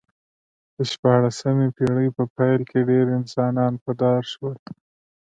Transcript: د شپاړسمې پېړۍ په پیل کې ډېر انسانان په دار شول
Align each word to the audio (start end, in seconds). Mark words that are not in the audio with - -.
د 0.75 0.77
شپاړسمې 0.91 1.67
پېړۍ 1.75 2.09
په 2.17 2.23
پیل 2.37 2.61
کې 2.69 2.79
ډېر 2.89 3.05
انسانان 3.19 3.73
په 3.83 3.91
دار 4.01 4.21
شول 4.31 4.55